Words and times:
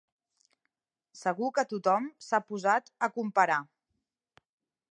Segur 1.19 1.49
que 1.57 1.65
tothom 1.73 2.07
s'ha 2.29 2.41
posat 2.47 2.89
a 3.09 3.11
comparar. 3.19 3.59